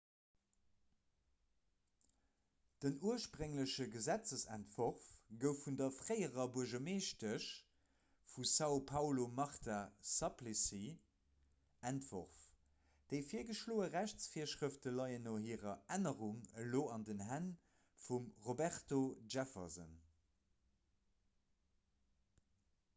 den 2.83 2.95
urspréngleche 3.09 3.85
gesetzentworf 3.95 5.09
gouf 5.43 5.59
vun 5.65 5.75
der 5.81 5.91
fréierer 5.97 6.45
buergermeeschtesch 6.55 7.49
vu 8.31 8.47
são 8.53 8.71
paulo 8.93 9.27
marta 9.41 9.77
suplicy 10.15 10.81
entworf. 11.93 12.47
déi 13.13 13.17
virgeschloe 13.33 13.91
rechtsvirschrëfte 13.99 14.95
leien 14.97 15.29
no 15.31 15.37
hirer 15.47 15.77
ännerung 16.01 16.41
elo 16.67 16.83
an 16.99 17.07
den 17.11 17.25
hänn 17.29 17.53
vum 18.09 18.27
roberto 18.49 19.03
jefferson 19.37 19.97